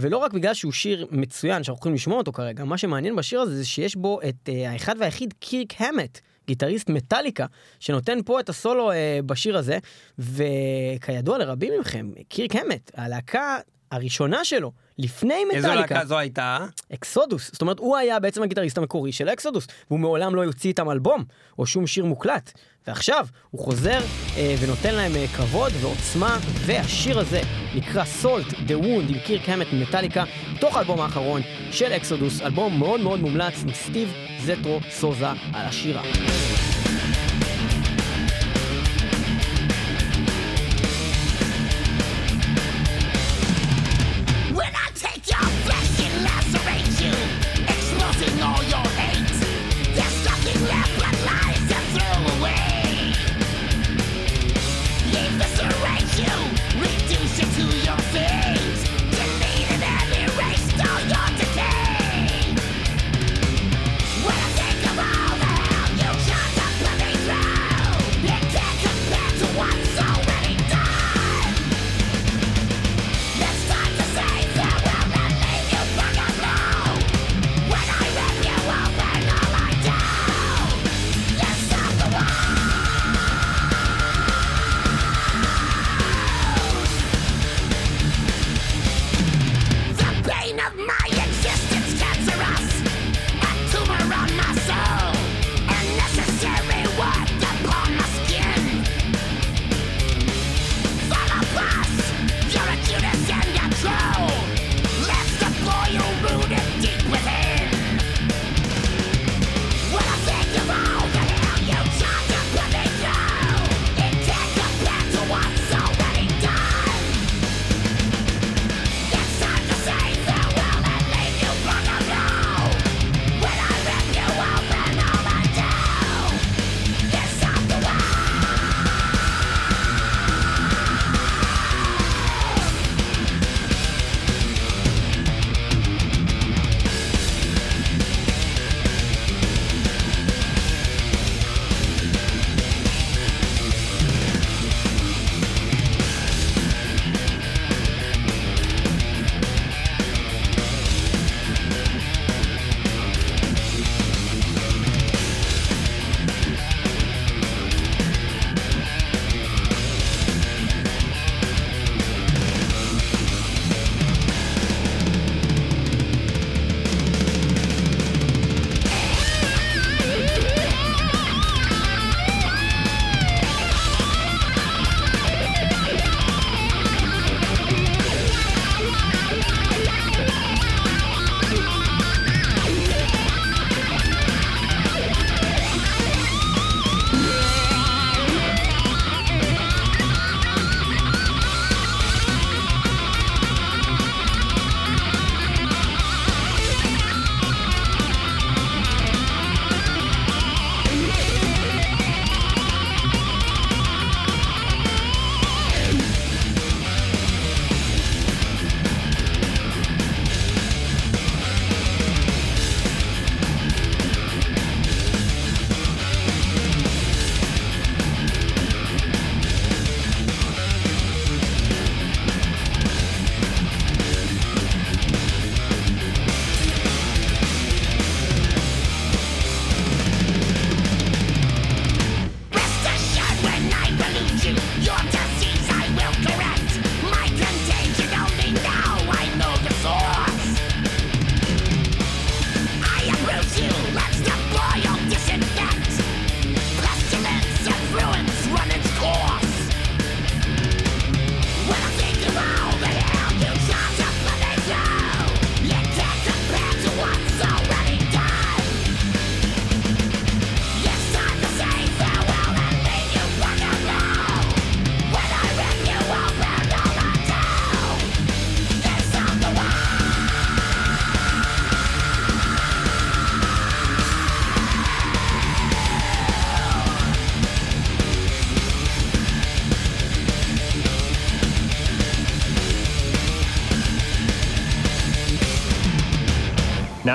[0.00, 3.56] ולא רק בגלל שהוא שיר מצוין שאנחנו יכולים לשמוע אותו כרגע, מה שמעניין בשיר הזה
[3.56, 7.46] זה שיש בו את האחד והיחיד קירק המט, גיטריסט מטאליקה,
[7.80, 9.78] שנותן פה את הסולו אה, בשיר הזה,
[10.18, 13.58] וכידוע לרבים מכם, קירק המט, הלהקה
[13.90, 16.58] הראשונה שלו, לפני איזו מטאליקה, להקה זו הייתה?
[16.94, 17.50] אקסודוס.
[17.52, 21.24] זאת אומרת, הוא היה בעצם הגיטריסט המקורי של אקסודוס, והוא מעולם לא יוציא איתם אלבום,
[21.58, 22.52] או שום שיר מוקלט.
[22.86, 23.98] ועכשיו, הוא חוזר
[24.36, 27.40] אה, ונותן להם אה, כבוד ועוצמה, והשיר הזה
[27.74, 30.24] נקרא סולט, The Wound, עם קירק המט ממטאליקה,
[30.54, 34.12] מתוך האלבום האחרון של אקסודוס, אלבום מאוד מאוד מומלץ עם סטיב
[34.44, 36.02] זטרו סוזה על השירה.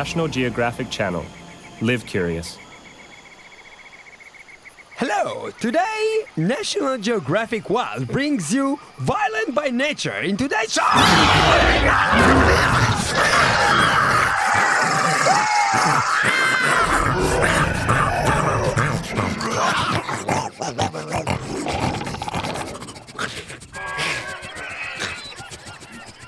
[0.05, 1.25] National Geographic Channel.
[1.81, 2.59] Live curious.
[4.97, 10.83] Hello, today National Geographic Wild brings you Violent by Nature in today's show.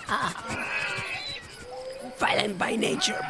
[0.10, 0.34] Ah.
[2.18, 3.24] Violent by Nature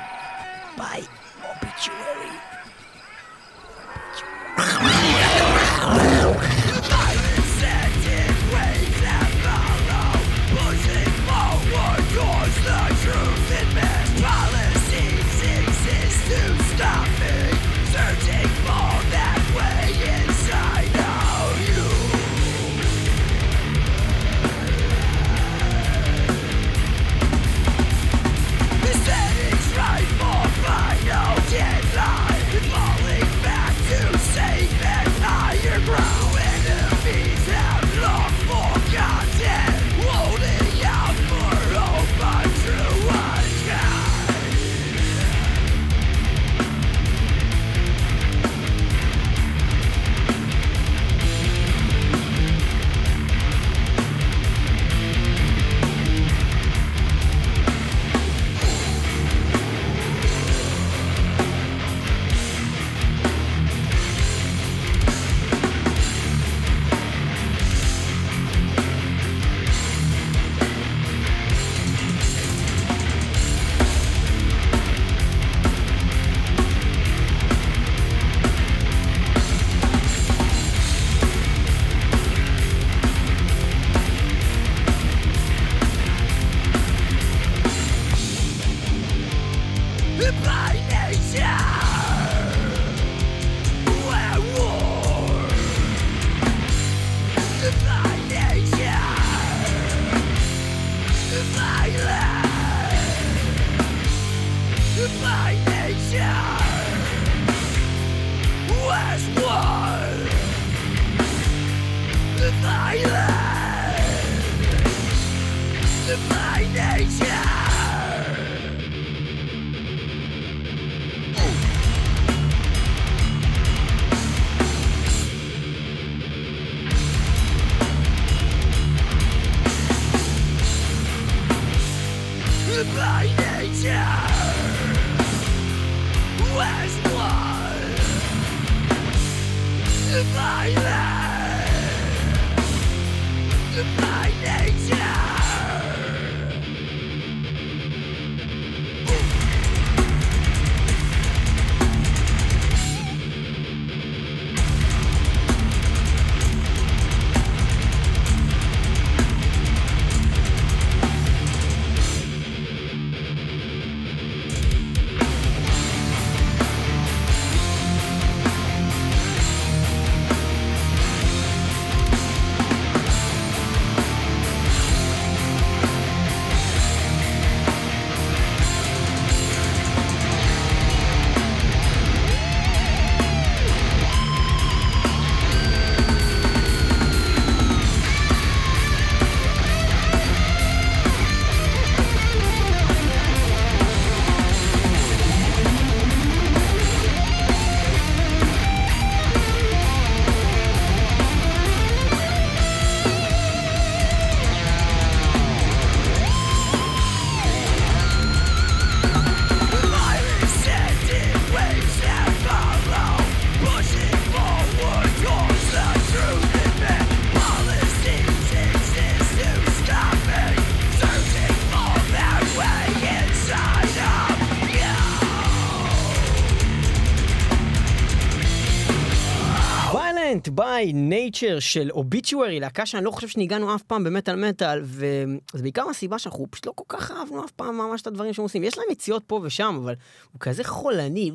[230.78, 235.90] by Nature של אוביצ'וארי, להקה שאני לא חושב שניגענו אף פעם במטאל מטאל, וזה בעיקר
[235.90, 238.64] הסיבה שאנחנו פשוט לא כל כך אהבנו אף פעם ממש את הדברים שהם עושים.
[238.64, 239.94] יש להם יציאות פה ושם, אבל
[240.32, 241.32] הוא כזה חולני,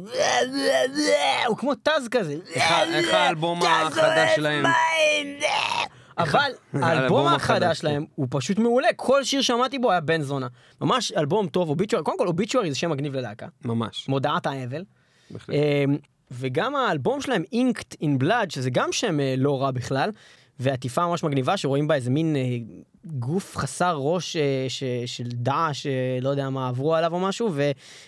[1.47, 2.37] הוא כמו טאז כזה.
[2.55, 4.65] איך האלבום החדש שלהם?
[6.19, 10.47] אבל האלבום החדש החדש שלהם הוא פשוט מעולה, כל שיר שמעתי בו היה בן זונה.
[10.81, 14.09] ממש אלבום טוב, אוביצ'וארי, קודם כל אוביצ'וארי זה שם מגניב ללהקה, ממש.
[14.09, 14.85] מודעת האבל.
[16.33, 20.11] וגם האלבום שלהם, Inked in Blood, שזה גם שם אה, לא רע בכלל,
[20.61, 22.43] ועטיפה ממש מגניבה שרואים בה איזה מין אה,
[23.05, 25.87] גוף חסר ראש אה, ש, של דעש,
[26.21, 27.51] לא יודע מה עברו עליו או משהו,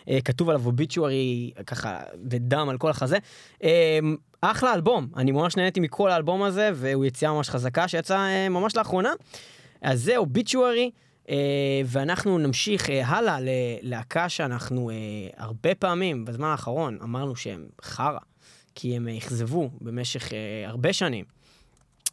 [0.09, 3.19] וכתוב עליו אוביצ'וארי ככה בדם על כל החזה.
[4.51, 8.77] אחלה אלבום, אני ממש נהניתי מכל האלבום הזה, והוא יציאה ממש חזקה שיצאה אה, ממש
[8.77, 9.13] לאחרונה.
[9.83, 10.91] אז זה אוביצ'וארי.
[11.25, 11.29] Uh,
[11.87, 18.19] ואנחנו נמשיך uh, הלאה ללהקה שאנחנו uh, הרבה פעמים בזמן האחרון אמרנו שהם חרא,
[18.75, 20.33] כי הם אה, אכזבו במשך אה,
[20.67, 21.25] הרבה שנים.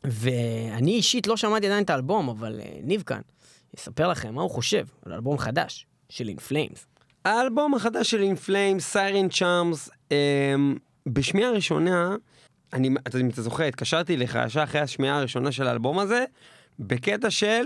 [0.04, 3.22] ואני אישית לא שמעתי עדיין את האלבום, אבל אה, ניב כאן
[3.78, 6.80] יספר לכם מה הוא חושב על אלבום חדש של Flames.
[7.26, 9.90] האלבום החדש של In Flames, Siren Charms,
[11.06, 12.16] בשמיעה הראשונה,
[12.74, 12.88] אני,
[13.22, 16.26] אם אתה זוכר, התקשרתי לך ישר אחרי השמיעה הראשונה של האלבום הזה,
[16.80, 17.66] בקטע של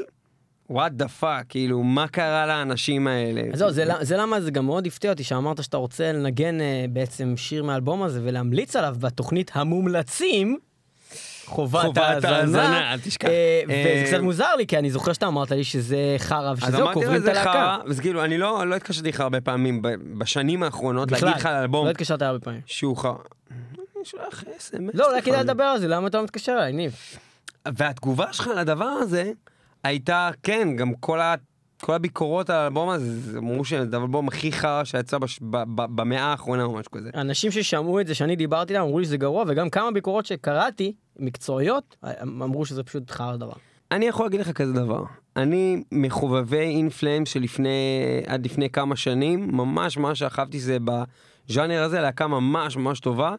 [0.69, 3.41] what the fuck, כאילו, מה קרה לאנשים האלה?
[3.53, 6.63] אז זהו, זה, זה למה זה גם מאוד הפתיע אותי שאמרת שאתה רוצה לנגן uh,
[6.89, 10.57] בעצם שיר מהאלבום הזה ולהמליץ עליו בתוכנית המומלצים.
[11.45, 13.27] חובת ההאזנה, אל תשכח.
[13.27, 16.57] אה, וזה אה, קצת מוזר לי כי אני זוכר שאתה אמרת לי שזה חרא אז
[16.57, 17.77] ושזהו, קוברים את הלהקה.
[17.85, 19.81] וזה כאילו, אני לא, לא התקשרתי לך הרבה פעמים
[20.17, 22.61] בשנים האחרונות, להגיד לך על אלבום לא התקשרת הרבה פעמים.
[22.65, 23.13] שהוא חרא.
[23.51, 24.95] אני שולח אס.אם.אס.
[24.95, 26.95] לא, אולי כדאי לדבר על זה, למה אתה לא מתקשר אליי, ניב?
[27.65, 29.31] והתגובה שלך לדבר הזה
[29.85, 31.35] הייתה, כן, גם כל, ה,
[31.81, 35.85] כל הביקורות על האלבום הזה, זה אמרו שזה האלבום הכי חרא שיצא בש, ב, ב,
[35.95, 37.09] במאה האחרונה או משהו כזה.
[37.15, 40.93] אנשים ששמעו את זה, שאני דיברתי איתם, אמרו לי שזה גרוע, וגם כמה ביקורות שקראתי,
[41.19, 43.53] מקצועיות, אמרו שזה פשוט חרא דבר.
[43.91, 45.03] אני יכול להגיד לך כזה דבר,
[45.35, 47.69] אני מחובבי אינפלאם שלפני,
[48.27, 53.35] עד לפני כמה שנים, ממש ממש אהבתי זה בז'אנר הזה, להקה ממש ממש טובה,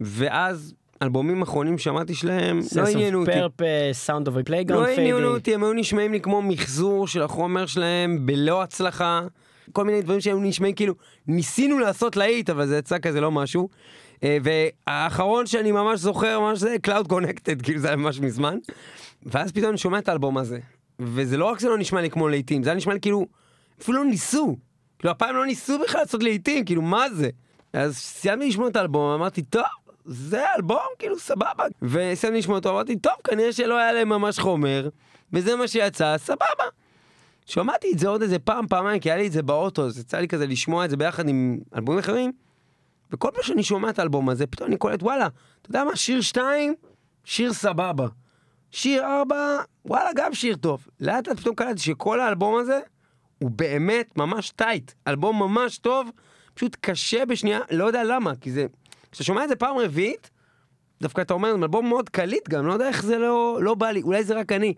[0.00, 3.32] ואז אלבומים אחרונים שמעתי שלהם, לא עניינו אותי.
[3.32, 5.28] Purpose, Sound of Playground לא עניינו.
[5.28, 9.22] אותי, הם היו נשמעים לי כמו מחזור של החומר שלהם בלא הצלחה.
[9.72, 10.94] כל מיני דברים שהיו נשמעים כאילו,
[11.26, 13.68] ניסינו לעשות להיט, אבל זה יצא כזה לא משהו.
[14.24, 18.58] אה, והאחרון שאני ממש זוכר, ממש זה Cloud Connected, כאילו זה היה ממש מזמן.
[19.22, 20.58] ואז פתאום אני שומע את האלבום הזה.
[21.00, 23.26] וזה לא רק זה לא נשמע לי כמו להיטים, זה היה נשמע לי כאילו,
[23.82, 24.56] אפילו לא ניסו.
[24.98, 27.28] כאילו הפעם לא ניסו בכלל לעשות להיטים, כאילו מה זה?
[27.72, 29.62] אז סיימתי לשמוע את האלבום, אמרתי, טוב,
[30.08, 31.64] זה אלבום, כאילו סבבה.
[31.82, 34.88] וסיימתי לשמוע אותו, אמרתי, טוב, כנראה שלא היה להם ממש חומר,
[35.32, 36.64] וזה מה שיצא, סבבה.
[37.46, 40.18] שמעתי את זה עוד איזה פעם, פעמיים, כי היה לי את זה באוטו, אז יצא
[40.18, 42.32] לי כזה לשמוע את זה ביחד עם אלבומים אחרים.
[43.10, 45.28] וכל פעם שאני שומע את האלבום הזה, פתאום אני קולט, וואלה,
[45.62, 46.74] אתה יודע מה, שיר 2,
[47.24, 48.06] שיר סבבה.
[48.70, 49.36] שיר 4,
[49.84, 50.86] וואלה, גם שיר טוב.
[51.00, 52.80] לאט לאט פתאום קלטתי שכל האלבום הזה
[53.38, 54.92] הוא באמת ממש tight.
[55.08, 56.10] אלבום ממש טוב,
[56.54, 58.66] פשוט קשה בשנייה, לא יודע למה, כי זה...
[59.12, 60.30] כשאתה שומע את זה פעם רביעית,
[61.02, 64.02] דווקא אתה אומר, אלבום מאוד קליט גם, לא יודע איך זה לא, לא בא לי,
[64.02, 64.74] אולי זה רק אני.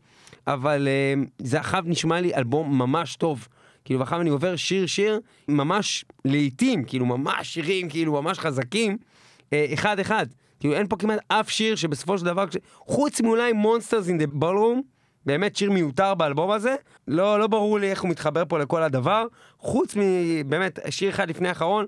[0.47, 3.49] אבל אה, זה אחריו נשמע לי אלבום ממש טוב.
[3.85, 8.97] כאילו, ואחריו אני עובר שיר שיר, ממש לעיתים, כאילו, ממש שירים, כאילו, ממש חזקים,
[9.53, 10.27] אה, אחד אחד.
[10.61, 12.45] כאילו, אין פה כמעט אף שיר שבסופו של דבר.
[12.75, 14.83] חוץ מאולי Monsters in the Ballroom,
[15.27, 16.75] באמת שיר מיותר באלבום הזה,
[17.09, 19.27] לא, לא ברור לי איך הוא מתחבר פה לכל הדבר,
[19.59, 21.87] חוץ מבאמת שיר אחד לפני האחרון,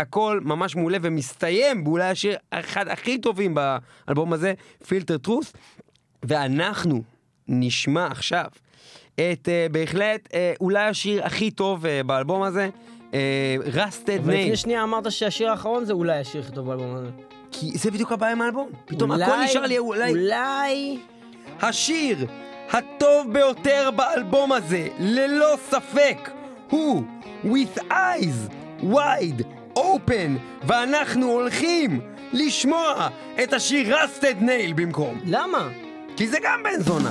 [0.00, 4.54] הכל ממש מעולה ומסתיים באולי השיר אחד הכי טובים באלבום הזה,
[4.86, 5.52] פילטר טרוס,
[6.22, 7.02] ואנחנו
[7.48, 8.44] נשמע עכשיו
[9.14, 12.68] את uh, בהחלט uh, אולי השיר הכי טוב uh, באלבום הזה,
[13.64, 14.42] רסטד אבל נייל.
[14.44, 17.10] לפני שנייה אמרת שהשיר האחרון זה אולי השיר הכי טוב באלבום הזה.
[17.52, 18.70] כי זה בדיוק הבעיה עם האלבום.
[18.84, 20.10] פתאום אולי- הכל נשאר לי אולי...
[20.10, 20.98] אולי...
[21.60, 22.26] השיר
[22.70, 26.30] הטוב ביותר באלבום הזה, ללא ספק,
[26.70, 27.02] הוא
[27.44, 29.44] With Eyes Wide
[29.80, 32.00] Open, ואנחנו הולכים
[32.32, 33.08] לשמוע
[33.42, 35.20] את השיר Rusted Nail במקום.
[35.26, 35.68] למה?
[36.16, 37.10] כי זה גם בן זונה.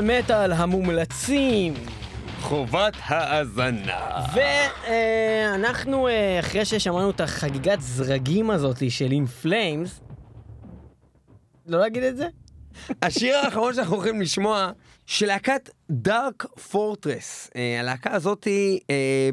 [0.00, 1.74] מטאל מטאל המומלצים.
[2.40, 4.24] חובת האזנה.
[4.34, 6.08] ואנחנו,
[6.40, 10.00] אחרי ששמענו את החגיגת זרגים הזאת של In Flames,
[11.66, 12.28] לא להגיד את זה?
[13.02, 14.70] השיר האחרון שאנחנו הולכים לשמוע,
[15.06, 17.50] של להקת דארק פורטרס.
[17.80, 19.30] הלהקה הזאתי, אה,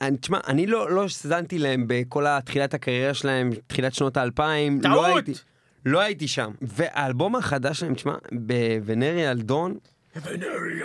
[0.00, 1.08] אני- תשמע, אני לא לא
[1.58, 4.80] להם בכל התחילת הקריירה שלהם, תחילת שנות האלפיים.
[4.82, 4.94] טעות!
[4.94, 5.32] לא הייתי,
[5.86, 6.50] לא הייתי שם.
[6.62, 8.14] והאלבום החדש שלהם, תשמע,
[10.16, 10.78] בוונריאל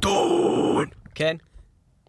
[0.00, 1.36] דון, כן.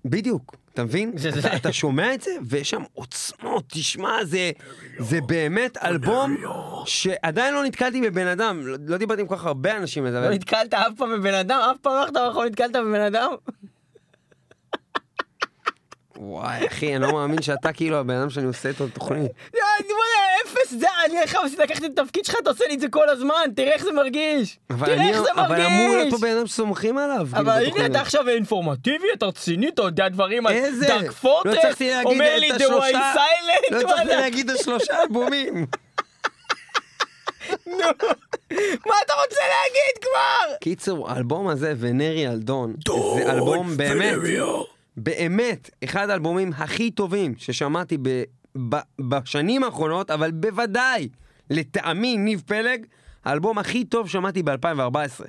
[0.06, 1.14] בדיוק, אתה מבין?
[1.40, 4.52] אתה, אתה שומע את זה, ויש שם עוצמות, תשמע, זה,
[5.00, 6.38] זה באמת אלבום
[6.86, 10.20] שעדיין לא נתקלתי בבן אדם, לא, לא דיברתי עם כל כך הרבה אנשים על זה,
[10.20, 11.60] לא נתקלת אף פעם בבן אדם?
[11.72, 13.32] אף פעם יכול נתקלת בבן אדם?
[16.18, 19.32] וואי, אחי, אני לא מאמין שאתה כאילו הבן אדם שאני עושה איתו תוכנית.
[20.46, 23.50] אפס, זה, אני איך לקחתי את התפקיד שלך, אתה עושה לי את זה כל הזמן,
[23.56, 24.60] תראה איך זה מרגיש.
[24.68, 26.22] תראה איך זה אבל אמור להיות פה מרגיש.
[26.22, 27.28] בן אדם שסומכים עליו.
[27.32, 27.86] כאילו, אבל הנה.
[27.86, 30.54] אתה עכשיו אינפורמטיבי, אתה רציני, אתה יודע דברים על?
[30.88, 34.04] דארק פורטס, לא אומר לי The Way Silent, לא וואלה.
[34.04, 35.66] להגיד את השלושה אלבומים.
[37.68, 37.88] נו,
[38.86, 40.56] מה אתה רוצה להגיד כבר?
[40.62, 42.74] קיצור, האלבום הזה, ונרי אלדון,
[43.18, 44.16] זה אלבום באמת,
[44.98, 48.24] באמת, אחד האלבומים הכי טובים ששמעתי ב,
[48.70, 51.10] ב, בשנים האחרונות, אבל בוודאי,
[51.50, 52.86] לטעמי, ניב פלג,
[53.26, 55.26] האלבום הכי טוב שמעתי ב-2014.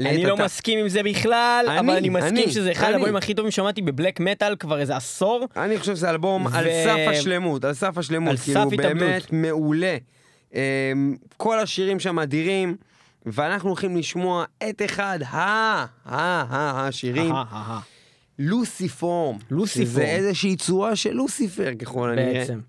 [0.00, 2.86] אני לא מסכים עם זה בכלל, אני, אבל אני מסכים אני, שזה אחד.
[2.86, 5.48] האלבומים הכי טובים ששמעתי בבלק מטאל כבר איזה עשור.
[5.56, 8.76] אני חושב שזה אלבום על ו- סף השלמות, על סף השלמות, על כאילו סף.
[8.76, 9.96] באמת מעולה.
[10.54, 10.58] אמ,
[11.36, 12.76] כל השירים שם אדירים,
[13.26, 15.36] ואנחנו הולכים לשמוע את אחד ה...
[15.36, 15.86] ה...
[16.06, 16.86] ה...
[16.88, 17.34] השירים.
[18.40, 19.36] לוסיפורם.
[19.50, 19.86] לוסיפורם.
[19.90, 22.32] שזה איזושהי צורה של לוסיפר ככל הנראה.
[22.32, 22.60] בעצם,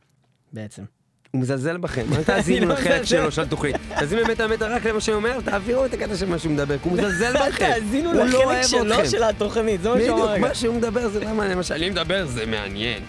[0.54, 0.84] בעצם.
[1.32, 3.04] הוא מזלזל בכם, אל תאזינו לא לחלק.
[3.04, 3.76] שלו של התוכנית.
[4.00, 6.90] תאזינו באמת האמת רק למה שהוא אומר, תעבירו את הקטע של מה שהוא מדבר, כי
[6.90, 7.70] הוא מזלזל אל בכם.
[7.74, 9.06] תאזינו הוא לא לחלק שלו.
[9.06, 10.42] של התוכנית, זה מה שהוא בדיוק, אמר רגע.
[10.48, 13.04] מה שהוא מדבר זה למה למה שאני מדבר זה מעניין.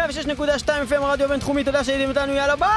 [0.90, 2.68] FM רדיו בינתחומי, תודה שהייתם איתנו, יאללה ביי!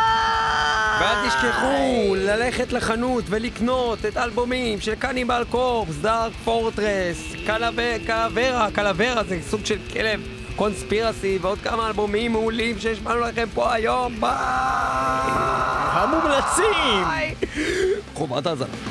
[1.01, 9.39] ואל תשכחו ללכת לחנות ולקנות את האלבומים של Cannibal Corpse, Dark Fortress, קלוורה, קלוורה זה
[9.49, 10.21] סוג של כלב,
[10.55, 14.15] Conspiracy ועוד כמה אלבומים מעולים שהשמענו לכם פה היום.
[14.19, 14.31] ביי!
[15.91, 17.05] המומלצים!
[18.13, 18.90] חובת האזנה.